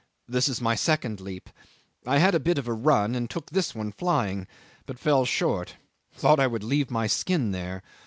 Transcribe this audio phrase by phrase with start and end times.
[0.27, 1.47] "This is my second leap.
[2.07, 4.47] I had a bit of a run and took this one flying,
[4.87, 5.75] but fell short.
[6.11, 7.83] Thought I would leave my skin there.